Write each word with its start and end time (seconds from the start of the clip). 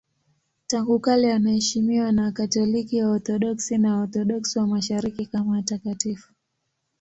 Tangu 0.67 0.99
kale 0.99 1.33
wanaheshimiwa 1.33 2.11
na 2.11 2.23
Wakatoliki, 2.23 3.03
Waorthodoksi 3.03 3.77
na 3.77 3.95
Waorthodoksi 3.95 4.59
wa 4.59 4.67
Mashariki 4.67 5.25
kama 5.25 5.51
watakatifu. 5.51 6.33